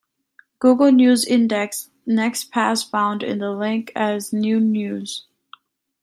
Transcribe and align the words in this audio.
Google 0.57 0.91
News 0.91 1.23
index's 1.25 1.91
next 2.07 2.45
pass 2.49 2.81
found 2.81 3.21
the 3.21 3.51
link 3.51 3.91
as 3.95 4.33
new 4.33 4.59
news. 4.59 5.27